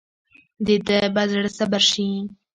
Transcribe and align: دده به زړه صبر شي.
دده 0.67 0.99
به 1.13 1.23
زړه 1.31 1.49
صبر 1.57 1.81
شي. 1.91 2.07